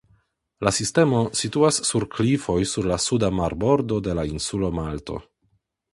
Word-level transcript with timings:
La 0.67 0.71
sistemo 0.77 1.19
situas 1.41 1.77
sur 1.89 2.05
klifoj 2.15 2.57
sur 2.73 2.89
la 2.93 2.99
suda 3.07 3.29
marbordo 3.43 4.03
de 4.09 4.17
la 4.21 4.29
insulo 4.35 4.73
Malto. 4.83 5.25